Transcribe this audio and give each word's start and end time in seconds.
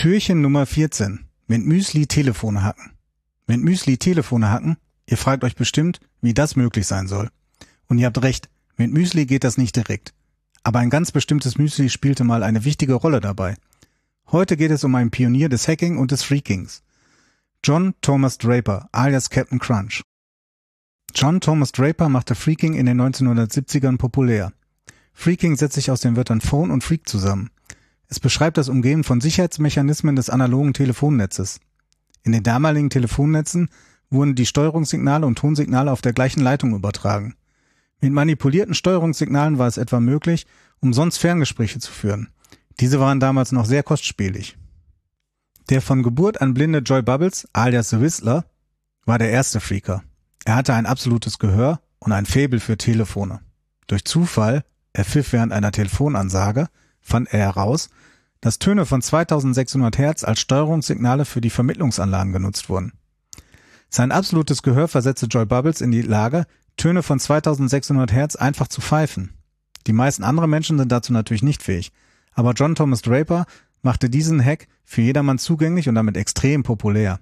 Türchen 0.00 0.40
Nummer 0.40 0.64
14. 0.64 1.26
Mit 1.46 1.62
Müsli 1.62 2.06
Telefone 2.06 2.62
hacken. 2.62 2.92
Mit 3.46 3.60
Müsli 3.60 3.98
Telefone 3.98 4.50
hacken? 4.50 4.78
Ihr 5.04 5.18
fragt 5.18 5.44
euch 5.44 5.56
bestimmt, 5.56 6.00
wie 6.22 6.32
das 6.32 6.56
möglich 6.56 6.86
sein 6.86 7.06
soll. 7.06 7.28
Und 7.86 7.98
ihr 7.98 8.06
habt 8.06 8.22
recht, 8.22 8.48
mit 8.78 8.90
Müsli 8.90 9.26
geht 9.26 9.44
das 9.44 9.58
nicht 9.58 9.76
direkt. 9.76 10.14
Aber 10.62 10.78
ein 10.78 10.88
ganz 10.88 11.12
bestimmtes 11.12 11.58
Müsli 11.58 11.90
spielte 11.90 12.24
mal 12.24 12.42
eine 12.42 12.64
wichtige 12.64 12.94
Rolle 12.94 13.20
dabei. 13.20 13.56
Heute 14.32 14.56
geht 14.56 14.70
es 14.70 14.84
um 14.84 14.94
einen 14.94 15.10
Pionier 15.10 15.50
des 15.50 15.68
Hacking 15.68 15.98
und 15.98 16.12
des 16.12 16.22
Freakings. 16.22 16.82
John 17.62 17.92
Thomas 18.00 18.38
Draper, 18.38 18.88
alias 18.92 19.28
Captain 19.28 19.58
Crunch. 19.58 20.02
John 21.14 21.40
Thomas 21.40 21.72
Draper 21.72 22.08
machte 22.08 22.34
Freaking 22.34 22.74
in 22.74 22.86
den 22.86 23.00
1970ern 23.00 23.98
populär. 23.98 24.52
Freaking 25.12 25.56
setzt 25.56 25.74
sich 25.74 25.90
aus 25.90 26.00
den 26.00 26.16
Wörtern 26.16 26.40
Phone 26.40 26.70
und 26.70 26.84
Freak 26.84 27.08
zusammen. 27.08 27.50
Es 28.08 28.20
beschreibt 28.20 28.56
das 28.56 28.68
Umgehen 28.68 29.04
von 29.04 29.20
Sicherheitsmechanismen 29.20 30.16
des 30.16 30.30
analogen 30.30 30.72
Telefonnetzes. 30.72 31.60
In 32.22 32.32
den 32.32 32.42
damaligen 32.42 32.90
Telefonnetzen 32.90 33.68
wurden 34.10 34.34
die 34.34 34.46
Steuerungssignale 34.46 35.26
und 35.26 35.38
Tonsignale 35.38 35.92
auf 35.92 36.00
der 36.00 36.12
gleichen 36.12 36.40
Leitung 36.40 36.74
übertragen. 36.74 37.34
Mit 38.00 38.12
manipulierten 38.12 38.74
Steuerungssignalen 38.74 39.58
war 39.58 39.68
es 39.68 39.76
etwa 39.76 40.00
möglich, 40.00 40.46
umsonst 40.80 41.18
Ferngespräche 41.18 41.78
zu 41.78 41.92
führen. 41.92 42.28
Diese 42.80 42.98
waren 42.98 43.20
damals 43.20 43.52
noch 43.52 43.66
sehr 43.66 43.82
kostspielig. 43.82 44.56
Der 45.68 45.82
von 45.82 46.02
Geburt 46.02 46.40
an 46.40 46.54
blinde 46.54 46.78
Joy 46.80 47.02
Bubbles, 47.02 47.46
alias 47.52 47.90
The 47.90 48.00
Whistler, 48.00 48.46
war 49.04 49.18
der 49.18 49.30
erste 49.30 49.60
Freaker. 49.60 50.02
Er 50.44 50.56
hatte 50.56 50.74
ein 50.74 50.86
absolutes 50.86 51.38
Gehör 51.38 51.80
und 51.98 52.12
ein 52.12 52.26
Faible 52.26 52.60
für 52.60 52.78
Telefone. 52.78 53.40
Durch 53.86 54.04
Zufall, 54.04 54.64
er 54.92 55.04
pfiff 55.04 55.32
während 55.32 55.52
einer 55.52 55.72
Telefonansage, 55.72 56.68
fand 57.00 57.32
er 57.32 57.40
heraus, 57.40 57.90
dass 58.40 58.58
Töne 58.58 58.86
von 58.86 59.02
2600 59.02 59.98
Hertz 59.98 60.24
als 60.24 60.40
Steuerungssignale 60.40 61.24
für 61.24 61.40
die 61.40 61.50
Vermittlungsanlagen 61.50 62.32
genutzt 62.32 62.68
wurden. 62.68 62.92
Sein 63.90 64.12
absolutes 64.12 64.62
Gehör 64.62 64.88
versetzte 64.88 65.26
Joy 65.26 65.44
Bubbles 65.44 65.80
in 65.80 65.90
die 65.90 66.02
Lage, 66.02 66.46
Töne 66.76 67.02
von 67.02 67.18
2600 67.18 68.12
Hertz 68.12 68.36
einfach 68.36 68.68
zu 68.68 68.80
pfeifen. 68.80 69.34
Die 69.86 69.92
meisten 69.92 70.24
anderen 70.24 70.50
Menschen 70.50 70.78
sind 70.78 70.92
dazu 70.92 71.12
natürlich 71.12 71.42
nicht 71.42 71.62
fähig, 71.62 71.92
aber 72.32 72.52
John 72.52 72.74
Thomas 72.74 73.02
Draper 73.02 73.46
machte 73.82 74.08
diesen 74.08 74.42
Hack 74.42 74.68
für 74.84 75.02
jedermann 75.02 75.38
zugänglich 75.38 75.88
und 75.88 75.94
damit 75.94 76.16
extrem 76.16 76.62
populär. 76.62 77.20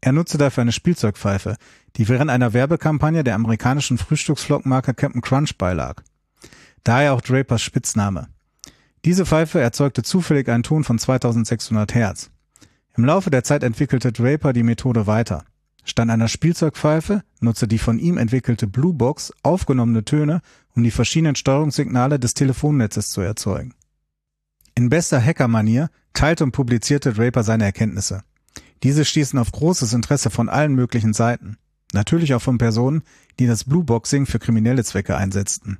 Er 0.00 0.12
nutzte 0.12 0.38
dafür 0.38 0.62
eine 0.62 0.72
Spielzeugpfeife, 0.72 1.56
die 1.96 2.08
während 2.08 2.30
einer 2.30 2.52
Werbekampagne 2.52 3.22
der 3.22 3.34
amerikanischen 3.34 3.98
Frühstücksflockenmarke 3.98 4.94
Captain 4.94 5.20
Crunch 5.20 5.58
beilag. 5.58 6.02
Daher 6.84 7.12
auch 7.12 7.20
Drapers 7.20 7.62
Spitzname. 7.62 8.28
Diese 9.04 9.26
Pfeife 9.26 9.60
erzeugte 9.60 10.02
zufällig 10.02 10.48
einen 10.48 10.62
Ton 10.62 10.84
von 10.84 10.98
2600 10.98 11.94
Hertz. 11.94 12.30
Im 12.96 13.04
Laufe 13.04 13.30
der 13.30 13.44
Zeit 13.44 13.62
entwickelte 13.62 14.12
Draper 14.12 14.52
die 14.52 14.62
Methode 14.62 15.06
weiter. 15.06 15.44
Statt 15.84 16.10
einer 16.10 16.28
Spielzeugpfeife 16.28 17.22
nutzte 17.40 17.66
die 17.66 17.78
von 17.78 17.98
ihm 17.98 18.18
entwickelte 18.18 18.66
Blue 18.66 18.92
Box 18.92 19.32
aufgenommene 19.42 20.04
Töne, 20.04 20.40
um 20.74 20.82
die 20.82 20.90
verschiedenen 20.90 21.34
Steuerungssignale 21.34 22.18
des 22.18 22.34
Telefonnetzes 22.34 23.10
zu 23.10 23.20
erzeugen. 23.22 23.74
In 24.74 24.88
bester 24.88 25.22
Hackermanier 25.22 25.90
teilte 26.12 26.44
und 26.44 26.52
publizierte 26.52 27.12
Draper 27.12 27.42
seine 27.42 27.64
Erkenntnisse. 27.64 28.22
Diese 28.82 29.04
stießen 29.04 29.38
auf 29.38 29.52
großes 29.52 29.92
Interesse 29.92 30.30
von 30.30 30.48
allen 30.48 30.74
möglichen 30.74 31.12
Seiten. 31.12 31.58
Natürlich 31.92 32.34
auch 32.34 32.42
von 32.42 32.58
Personen, 32.58 33.02
die 33.38 33.46
das 33.46 33.64
Blue 33.64 33.84
Boxing 33.84 34.26
für 34.26 34.38
kriminelle 34.38 34.84
Zwecke 34.84 35.16
einsetzten. 35.16 35.78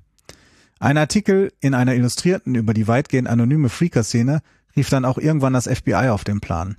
Ein 0.78 0.96
Artikel 0.96 1.52
in 1.60 1.74
einer 1.74 1.94
Illustrierten 1.94 2.54
über 2.54 2.74
die 2.74 2.88
weitgehend 2.88 3.28
anonyme 3.28 3.68
Freaker-Szene 3.68 4.40
rief 4.76 4.88
dann 4.88 5.04
auch 5.04 5.18
irgendwann 5.18 5.52
das 5.52 5.68
FBI 5.68 6.08
auf 6.08 6.24
den 6.24 6.40
Plan. 6.40 6.76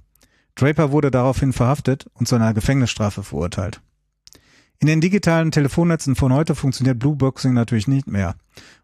Draper 0.55 0.91
wurde 0.91 1.11
daraufhin 1.11 1.53
verhaftet 1.53 2.07
und 2.13 2.27
zu 2.27 2.35
einer 2.35 2.53
Gefängnisstrafe 2.53 3.23
verurteilt. 3.23 3.81
In 4.79 4.87
den 4.87 5.01
digitalen 5.01 5.51
Telefonnetzen 5.51 6.15
von 6.15 6.33
heute 6.33 6.55
funktioniert 6.55 6.97
Blueboxing 6.97 7.53
natürlich 7.53 7.87
nicht 7.87 8.07
mehr. 8.07 8.35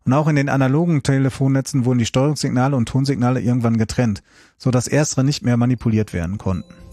Und 0.05 0.13
auch 0.13 0.27
in 0.27 0.35
den 0.35 0.47
analogen 0.49 1.01
Telefonnetzen 1.01 1.85
wurden 1.85 1.97
die 1.97 2.05
Steuerungssignale 2.05 2.75
und 2.75 2.87
Tonsignale 2.87 3.41
irgendwann 3.41 3.77
getrennt, 3.77 4.21
so 4.59 4.69
dass 4.69 4.87
erstere 4.87 5.23
nicht 5.23 5.41
mehr 5.41 5.57
manipuliert 5.57 6.13
werden 6.13 6.37
konnten. 6.37 6.86